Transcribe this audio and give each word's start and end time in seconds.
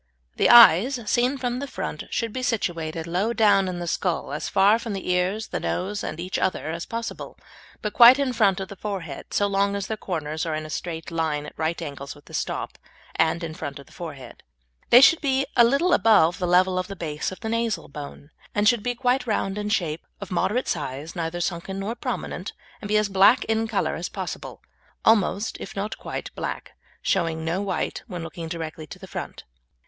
The 0.37 0.49
eyes, 0.49 0.99
seen 1.05 1.37
from 1.37 1.59
the 1.59 1.67
front, 1.67 2.05
should 2.09 2.33
be 2.33 2.41
situated 2.41 3.05
low 3.05 3.33
down 3.33 3.67
in 3.67 3.77
the 3.77 3.85
skull, 3.85 4.33
as 4.33 4.49
far 4.49 4.79
from 4.79 4.93
the 4.93 5.11
ears, 5.11 5.49
the 5.49 5.59
nose, 5.59 6.03
and 6.03 6.19
each 6.19 6.39
other 6.39 6.71
as 6.71 6.87
possible, 6.87 7.37
but 7.83 7.93
quite 7.93 8.17
in 8.17 8.33
front 8.33 8.59
of 8.59 8.69
the 8.69 8.75
forehead, 8.75 9.25
so 9.31 9.45
long 9.45 9.75
as 9.75 9.85
their 9.85 9.97
corners 9.97 10.43
are 10.43 10.55
in 10.55 10.65
a 10.65 10.71
straight 10.71 11.11
line 11.11 11.45
at 11.45 11.53
right 11.55 11.79
angles 11.83 12.15
with 12.15 12.25
the 12.25 12.33
stop, 12.33 12.79
and 13.17 13.43
in 13.43 13.53
front 13.53 13.77
of 13.77 13.85
the 13.85 13.91
forehead. 13.91 14.41
They 14.89 15.01
should 15.01 15.21
be 15.21 15.45
a 15.55 15.63
little 15.63 15.93
above 15.93 16.39
the 16.39 16.47
level 16.47 16.79
of 16.79 16.87
the 16.87 16.95
base 16.95 17.31
of 17.31 17.39
the 17.41 17.49
nasal 17.49 17.87
bone, 17.87 18.31
and 18.55 18.67
should 18.67 18.81
be 18.81 18.95
quite 18.95 19.27
round 19.27 19.55
in 19.59 19.69
shape, 19.69 20.01
of 20.19 20.31
moderate 20.31 20.67
size, 20.67 21.15
neither 21.15 21.39
sunken 21.41 21.77
nor 21.77 21.93
prominent, 21.93 22.53
and 22.81 22.87
be 22.87 22.97
as 22.97 23.07
black 23.07 23.45
in 23.45 23.67
colour 23.67 23.93
as 23.93 24.09
possible 24.09 24.63
almost, 25.05 25.57
if 25.59 25.75
not 25.75 25.99
quite, 25.99 26.33
black, 26.33 26.71
showing 27.03 27.45
no 27.45 27.61
white 27.61 28.01
when 28.07 28.23
looking 28.23 28.47
directly 28.47 28.87
to 28.87 28.97
the 28.97 29.05
front. 29.05 29.43